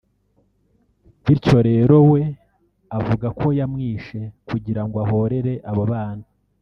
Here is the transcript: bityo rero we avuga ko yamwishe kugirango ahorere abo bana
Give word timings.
bityo 1.23 1.57
rero 1.69 1.95
we 2.11 2.21
avuga 2.97 3.27
ko 3.39 3.47
yamwishe 3.59 4.19
kugirango 4.47 4.95
ahorere 5.05 5.53
abo 5.69 5.83
bana 5.91 6.25